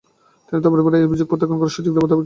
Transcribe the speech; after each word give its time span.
তিনি 0.47 0.59
তার 0.63 0.71
পরিবারকে 0.73 0.97
এই 1.01 1.07
অভিযোগ 1.09 1.27
প্রত্যাখ্যান 1.29 1.59
করার 1.61 1.75
সুযোগ 1.77 1.91
দেওয়ার 1.93 2.07
দাবি 2.09 2.13
করেন। 2.17 2.19